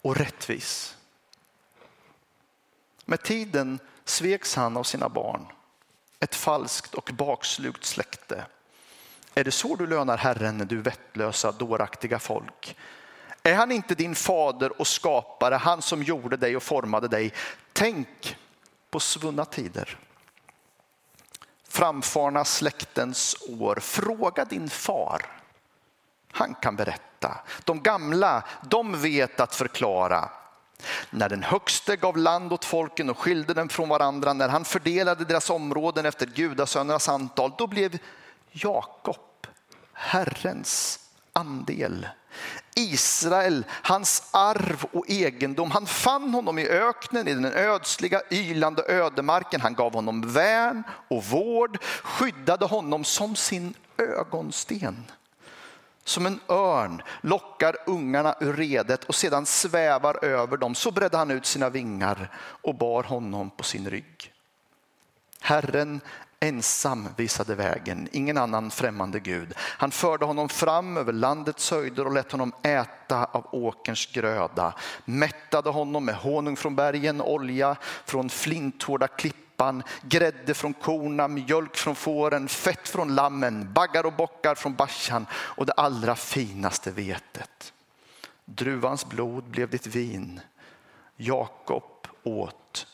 [0.02, 0.96] och rättvis.
[3.04, 5.46] Med tiden sveks han av sina barn,
[6.20, 8.46] ett falskt och bakslugt släkte.
[9.34, 12.76] Är det så du lönar Herren, du vettlösa, dåraktiga folk?
[13.42, 17.32] Är han inte din fader och skapare, han som gjorde dig och formade dig?
[17.72, 18.36] Tänk
[18.90, 19.98] på svunna tider
[21.70, 23.78] framfarna släktens år.
[23.80, 25.26] Fråga din far.
[26.32, 27.40] Han kan berätta.
[27.64, 30.30] De gamla, de vet att förklara.
[31.10, 35.24] När den högste gav land åt folken och skilde dem från varandra, när han fördelade
[35.24, 37.98] deras områden efter gudasönernas antal, då blev
[38.50, 39.46] Jakob
[39.92, 41.00] Herrens
[41.32, 42.08] andel.
[42.80, 45.70] Israel, hans arv och egendom.
[45.70, 49.60] Han fann honom i öknen, i den ödsliga, ylande ödemarken.
[49.60, 55.04] Han gav honom värn och vård, skyddade honom som sin ögonsten.
[56.04, 60.74] Som en örn lockar ungarna ur redet och sedan svävar över dem.
[60.74, 62.30] Så bredde han ut sina vingar
[62.62, 64.32] och bar honom på sin rygg.
[65.40, 66.00] Herren
[66.40, 69.54] ensam visade vägen, ingen annan främmande Gud.
[69.56, 74.74] Han förde honom fram över landets höjder och lät honom äta av åkerns gröda.
[75.04, 81.94] Mättade honom med honung från bergen, olja från flinthårda klippan, grädde från korna, mjölk från
[81.94, 87.72] fåren, fett från lammen, baggar och bockar från Bashan och det allra finaste vetet.
[88.44, 90.40] Druvans blod blev ditt vin.
[91.16, 92.86] Jakob åt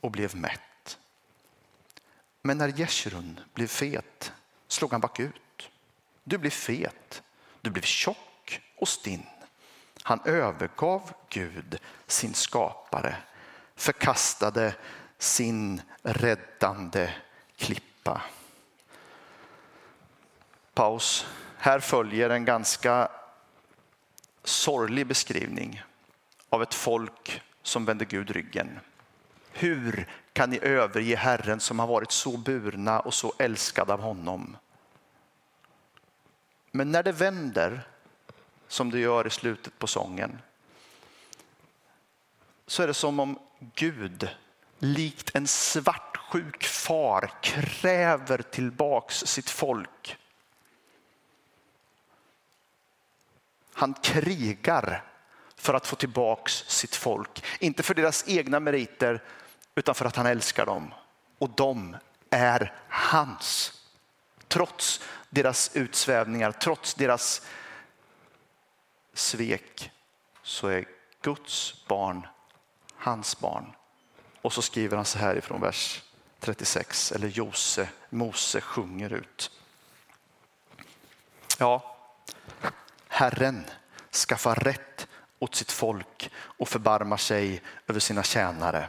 [0.00, 0.60] och blev mätt.
[2.46, 4.32] Men när Jeshurun blev fet
[4.68, 5.70] slog han bakut.
[6.24, 7.22] Du blev fet,
[7.60, 9.26] du blev tjock och stinn.
[10.02, 13.16] Han övergav Gud, sin skapare,
[13.76, 14.74] förkastade
[15.18, 17.14] sin räddande
[17.56, 18.22] klippa.
[20.74, 21.26] Paus.
[21.58, 23.08] Här följer en ganska
[24.44, 25.82] sorglig beskrivning
[26.48, 28.80] av ett folk som vände Gud ryggen.
[29.52, 34.56] Hur kan ni överge Herren som har varit så burna och så älskad av honom?
[36.70, 37.88] Men när det vänder,
[38.68, 40.38] som det gör i slutet på sången,
[42.66, 43.38] så är det som om
[43.74, 44.28] Gud
[44.78, 50.16] likt en svartsjuk far kräver tillbaks sitt folk.
[53.74, 55.04] Han krigar
[55.56, 57.44] för att få tillbaks sitt folk.
[57.60, 59.22] Inte för deras egna meriter
[59.74, 60.94] utan för att han älskar dem.
[61.38, 61.96] Och de
[62.30, 63.72] är hans.
[64.48, 67.46] Trots deras utsvävningar, trots deras
[69.12, 69.90] svek
[70.42, 70.84] så är
[71.22, 72.26] Guds barn
[73.04, 73.72] hans barn.
[74.42, 76.02] Och så skriver han så här ifrån vers
[76.40, 79.50] 36, eller Jose, Mose sjunger ut.
[81.58, 81.96] Ja,
[83.08, 83.64] Herren
[84.12, 85.08] skaffar rätt
[85.38, 88.88] åt sitt folk och förbarmar sig över sina tjänare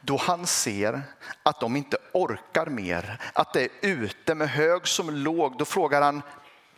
[0.00, 1.02] då han ser
[1.42, 6.02] att de inte orkar mer, att det är ute med hög som låg, då frågar
[6.02, 6.22] han,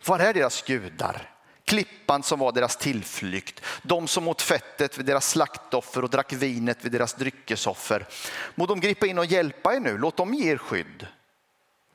[0.05, 1.29] var är deras gudar?
[1.65, 6.85] Klippan som var deras tillflykt, de som åt fettet vid deras slaktoffer och drack vinet
[6.85, 8.07] vid deras dryckesoffer.
[8.55, 11.07] Må de gripa in och hjälpa er nu, låt dem ge er skydd.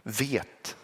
[0.03, 0.77] Vet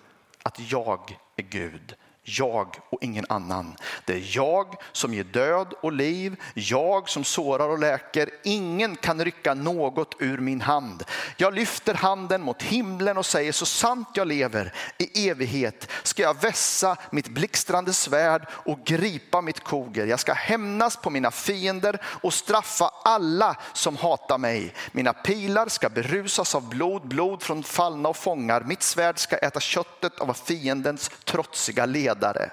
[0.43, 3.76] att jag är Gud, jag och ingen annan.
[4.04, 8.30] Det är jag som ger död och liv, jag som sårar och läker.
[8.42, 11.04] Ingen kan rycka något ur min hand.
[11.36, 16.42] Jag lyfter handen mot himlen och säger så sant jag lever i evighet ska jag
[16.42, 20.06] vässa mitt blixtrande svärd och gripa mitt koger.
[20.06, 24.74] Jag ska hämnas på mina fiender och straffa alla som hatar mig.
[24.92, 28.60] Mina pilar ska berusas av blod, blod från fallna och fångar.
[28.60, 32.50] Mitt svärd ska äta köttet av fiendens trotsiga led ledare.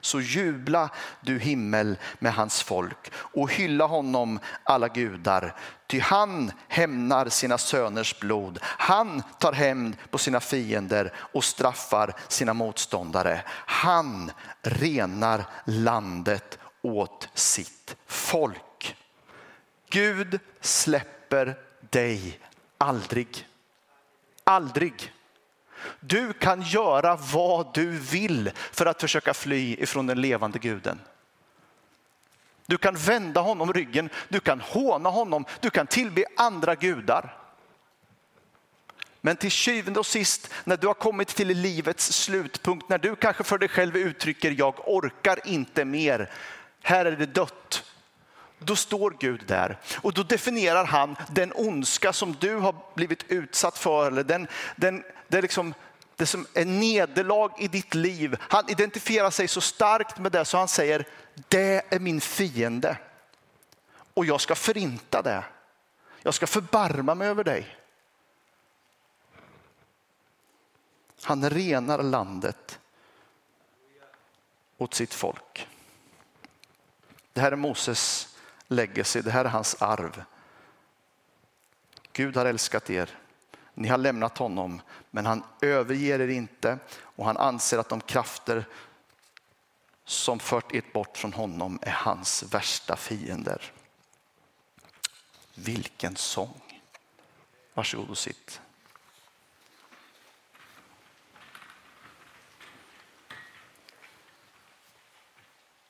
[0.00, 0.90] Så jubla
[1.20, 5.56] du himmel med hans folk och hylla honom alla gudar.
[5.86, 8.58] Ty han hämnar sina söners blod.
[8.62, 13.42] Han tar hämnd på sina fiender och straffar sina motståndare.
[13.48, 14.32] Han
[14.62, 18.96] renar landet åt sitt folk.
[19.90, 21.58] Gud släpper
[21.90, 22.40] dig
[22.78, 23.48] aldrig.
[24.44, 25.12] Aldrig.
[26.00, 31.00] Du kan göra vad du vill för att försöka fly ifrån den levande guden.
[32.66, 37.38] Du kan vända honom ryggen, du kan håna honom, du kan tillbe andra gudar.
[39.20, 43.44] Men till syvende och sist, när du har kommit till livets slutpunkt, när du kanske
[43.44, 46.30] för dig själv uttrycker jag orkar inte mer,
[46.82, 47.84] här är det dött.
[48.58, 53.78] Då står Gud där och då definierar han den ondska som du har blivit utsatt
[53.78, 55.74] för, eller den, den, det är liksom
[56.16, 58.36] det som är nederlag i ditt liv.
[58.40, 61.08] Han identifierar sig så starkt med det så han säger,
[61.48, 62.98] det är min fiende.
[64.14, 65.44] Och jag ska förinta det.
[66.22, 67.76] Jag ska förbarma mig över dig.
[71.22, 72.78] Han renar landet
[74.78, 75.68] åt sitt folk.
[77.32, 78.36] Det här är Moses
[78.68, 80.24] legacy, det här är hans arv.
[82.12, 83.21] Gud har älskat er.
[83.74, 88.64] Ni har lämnat honom, men han överger er inte och han anser att de krafter
[90.04, 93.72] som fört er bort från honom är hans värsta fiender.
[95.54, 96.82] Vilken sång!
[97.74, 98.60] Varsågod och sitt.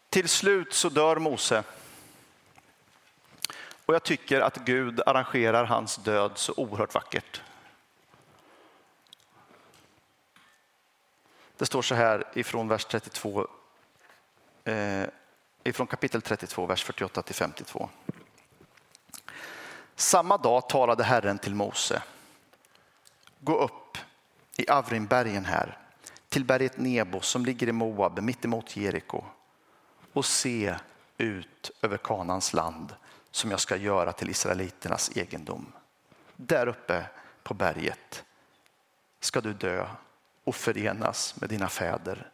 [0.08, 1.64] Till slut så dör Mose.
[3.86, 7.42] Och jag tycker att Gud arrangerar hans död så oerhört vackert.
[11.62, 13.46] Det står så här ifrån vers 32,
[14.64, 15.04] eh,
[15.64, 17.88] ifrån kapitel 32, vers 48 till 52.
[19.96, 22.02] Samma dag talade Herren till Mose.
[23.38, 23.98] Gå upp
[24.56, 25.78] i Avrinbergen här,
[26.28, 29.24] till berget Nebo som ligger i Moab mittemot Jeriko
[30.12, 30.74] och se
[31.18, 32.94] ut över Kanans land
[33.30, 35.72] som jag ska göra till israeliternas egendom.
[36.36, 37.04] Där uppe
[37.42, 38.24] på berget
[39.20, 39.86] ska du dö
[40.44, 42.28] och förenas med dina fäder.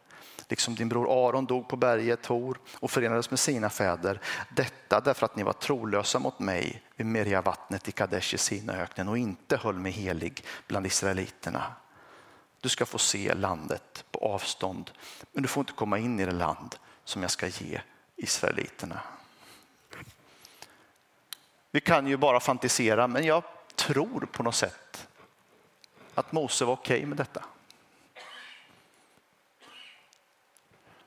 [0.49, 4.21] Liksom din bror Aron dog på berget Tor och förenades med sina fäder.
[4.49, 9.17] Detta därför att ni var trolösa mot mig vid Meriavattnet i Kadesh i Sinaöknen och
[9.17, 11.73] inte höll mig helig bland israeliterna.
[12.61, 14.91] Du ska få se landet på avstånd,
[15.31, 17.81] men du får inte komma in i det land som jag ska ge
[18.15, 18.99] israeliterna.
[21.71, 23.43] Vi kan ju bara fantisera, men jag
[23.75, 25.07] tror på något sätt
[26.15, 27.43] att Mose var okej okay med detta.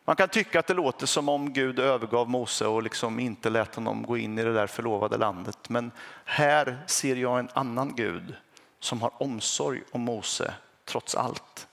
[0.05, 3.75] Man kan tycka att det låter som om Gud övergav Mose och liksom inte lät
[3.75, 5.69] honom gå in i det där förlovade landet.
[5.69, 5.91] Men
[6.25, 8.35] här ser jag en annan Gud
[8.81, 11.69] som har omsorg om Mose trots allt.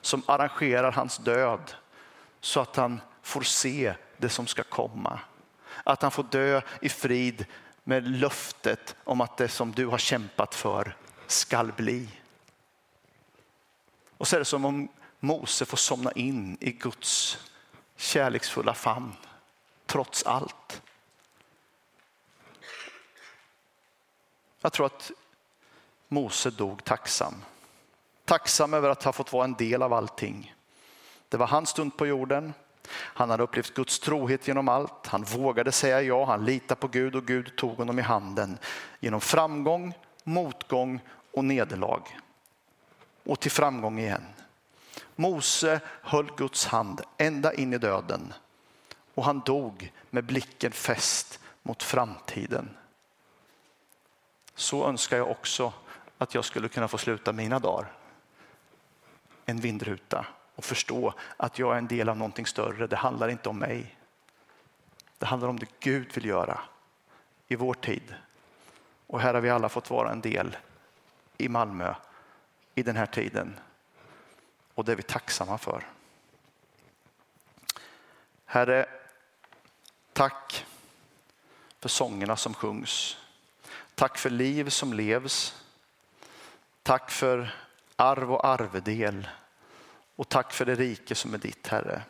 [0.00, 1.74] Som arrangerar hans död
[2.40, 5.20] så att han får se det som ska komma.
[5.84, 7.46] Att han får dö i frid
[7.84, 10.96] med löftet om att det som du har kämpat för
[11.26, 12.08] skall bli.
[14.18, 14.88] Och så är det som om
[15.20, 17.38] Mose får somna in i Guds
[17.96, 19.12] kärleksfulla famn
[19.86, 20.82] trots allt.
[24.60, 25.10] Jag tror att
[26.08, 27.34] Mose dog tacksam.
[28.24, 30.54] Tacksam över att ha fått vara en del av allting.
[31.28, 32.52] Det var hans stund på jorden.
[32.90, 35.06] Han hade upplevt Guds trohet genom allt.
[35.06, 38.58] Han vågade säga ja, han litade på Gud och Gud tog honom i handen
[39.00, 39.94] genom framgång,
[40.24, 41.00] motgång
[41.32, 42.02] och nederlag.
[43.24, 44.26] Och till framgång igen.
[45.16, 48.34] Mose höll Guds hand ända in i döden
[49.14, 52.76] och han dog med blicken fäst mot framtiden.
[54.54, 55.72] Så önskar jag också
[56.18, 57.92] att jag skulle kunna få sluta mina dagar.
[59.44, 62.86] En vindruta och förstå att jag är en del av någonting större.
[62.86, 63.96] Det handlar inte om mig.
[65.18, 66.60] Det handlar om det Gud vill göra
[67.48, 68.14] i vår tid.
[69.06, 70.56] Och här har vi alla fått vara en del
[71.38, 71.94] i Malmö
[72.74, 73.60] i den här tiden
[74.76, 75.86] och det är vi tacksamma för.
[78.44, 78.86] Herre,
[80.12, 80.66] tack
[81.80, 83.16] för sångerna som sjungs.
[83.94, 85.62] Tack för liv som levs.
[86.82, 87.54] Tack för
[87.96, 89.28] arv och arvedel.
[90.16, 92.02] Och tack för det rike som är ditt, Herre.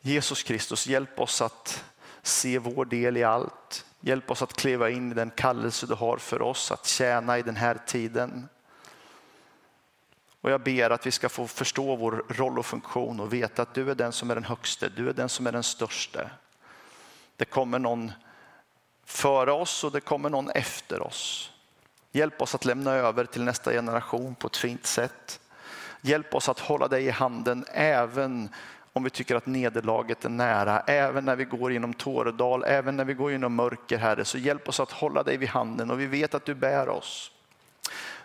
[0.00, 1.84] Jesus Kristus, hjälp oss att
[2.22, 3.86] se vår del i allt.
[4.00, 7.42] Hjälp oss att kliva in i den kallelse du har för oss att tjäna i
[7.42, 8.48] den här tiden.
[10.44, 13.74] Och jag ber att vi ska få förstå vår roll och funktion och veta att
[13.74, 16.30] du är den som är den högste, du är den som är den störste.
[17.36, 18.12] Det kommer någon
[19.04, 21.52] före oss och det kommer någon efter oss.
[22.12, 25.40] Hjälp oss att lämna över till nästa generation på ett fint sätt.
[26.00, 28.48] Hjälp oss att hålla dig i handen även
[28.92, 33.04] om vi tycker att nederlaget är nära, även när vi går genom Tåredal, även när
[33.04, 36.06] vi går genom mörker, Herre, så hjälp oss att hålla dig vid handen och vi
[36.06, 37.30] vet att du bär oss.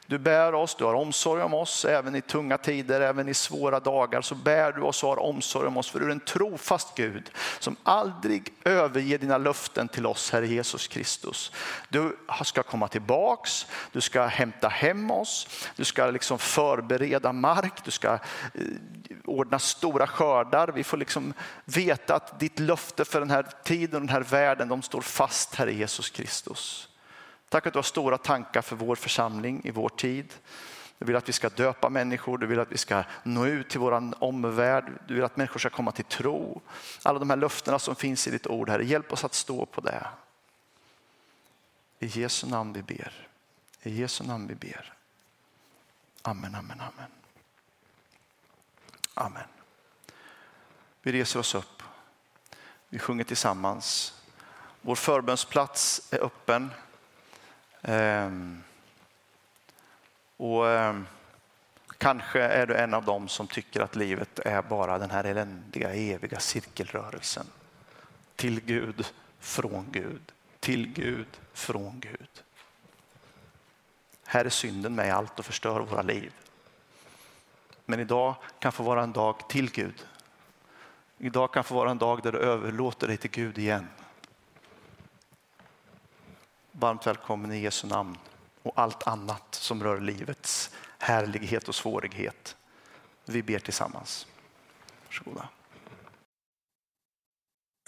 [0.10, 3.80] Du bär oss, du har omsorg om oss, även i tunga tider, även i svåra
[3.80, 5.90] dagar så bär du oss och har omsorg om oss.
[5.90, 10.88] För du är en trofast Gud som aldrig överger dina löften till oss, Herre Jesus
[10.88, 11.52] Kristus.
[11.90, 17.92] Du ska komma tillbaks, du ska hämta hem oss, du ska liksom förbereda mark, du
[17.92, 18.20] ska eh,
[19.26, 20.68] ordna stora skördar.
[20.68, 21.34] Vi får liksom
[21.66, 25.56] veta att ditt löfte för den här tiden och den här världen, de står fast,
[25.56, 26.89] Herre Jesus Kristus.
[27.50, 30.34] Tack att du har stora tankar för vår församling i vår tid.
[30.98, 33.80] Du vill att vi ska döpa människor, du vill att vi ska nå ut till
[33.80, 36.62] vår omvärld, du vill att människor ska komma till tro.
[37.04, 39.82] Alla de här löftena som finns i ditt ord, Herre, hjälp oss att stå på
[39.82, 40.08] det.
[42.00, 43.28] I Jesu namn vi ber.
[43.84, 44.94] I Jesu namn vi ber.
[46.22, 47.12] Amen, amen, amen.
[49.14, 49.48] Amen.
[51.02, 51.84] Vi reser oss upp.
[52.90, 54.14] Vi sjunger tillsammans.
[54.82, 56.72] Vår förbönsplats är öppen.
[57.82, 58.64] Ehm,
[60.38, 61.08] och ehm,
[61.98, 65.94] kanske är du en av dem som tycker att livet är bara den här eländiga
[65.94, 67.46] eviga cirkelrörelsen.
[68.36, 69.06] Till Gud,
[69.40, 72.44] från Gud, till Gud, från Gud.
[74.26, 76.34] Här är synden med i allt och förstör våra liv.
[77.86, 80.06] Men idag kan få vara en dag till Gud.
[81.18, 83.88] Idag kan få vara en dag där du överlåter dig till Gud igen.
[86.80, 88.18] Varmt välkommen i Jesu namn
[88.64, 92.56] och allt annat som rör livets härlighet och svårighet.
[93.26, 94.28] Vi ber tillsammans.
[95.06, 95.50] Varsågoda.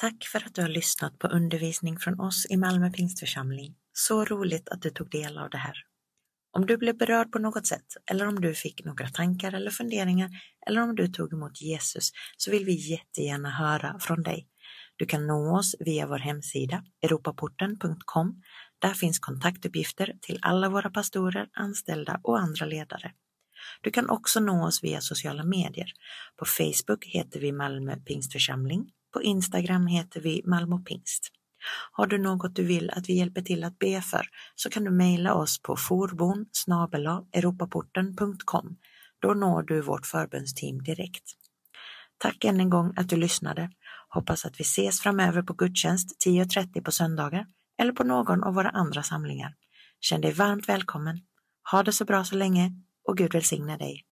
[0.01, 3.75] Tack för att du har lyssnat på undervisning från oss i Malmö Pingstförsamling.
[3.93, 5.75] Så roligt att du tog del av det här.
[6.51, 10.29] Om du blev berörd på något sätt eller om du fick några tankar eller funderingar
[10.67, 14.47] eller om du tog emot Jesus så vill vi jättegärna höra från dig.
[14.95, 18.41] Du kan nå oss via vår hemsida europaporten.com
[18.81, 23.11] där finns kontaktuppgifter till alla våra pastorer, anställda och andra ledare.
[23.81, 25.93] Du kan också nå oss via sociala medier.
[26.35, 28.91] På Facebook heter vi Malmö Pingstförsamling.
[29.13, 31.31] På Instagram heter vi Malmö Pingst.
[31.91, 34.91] Har du något du vill att vi hjälper till att be för så kan du
[34.91, 36.45] mejla oss på forbon
[37.33, 38.77] europaporten.com.
[39.19, 41.23] Då når du vårt förbundsteam direkt.
[42.17, 43.69] Tack än en gång att du lyssnade.
[44.09, 47.45] Hoppas att vi ses framöver på gudstjänst 10.30 på söndagar
[47.81, 49.53] eller på någon av våra andra samlingar.
[49.99, 51.19] Känn dig varmt välkommen.
[51.71, 52.71] Ha det så bra så länge
[53.07, 54.05] och Gud välsigne dig.